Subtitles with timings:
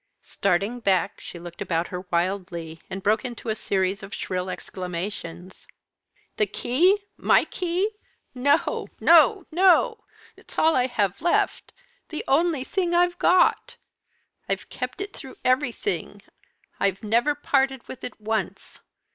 [0.23, 5.67] Starting back, she looked about her wildly, and broke into a series of shrill exclamations.
[6.37, 7.03] "The key!
[7.17, 7.87] my key!
[8.33, 8.87] no!
[8.99, 9.45] no!
[9.51, 10.03] no!
[10.35, 11.71] It is all I have left
[12.09, 13.77] the only thing I've got.
[14.49, 16.23] I've kept it through everything
[16.79, 18.79] I've never parted from it once.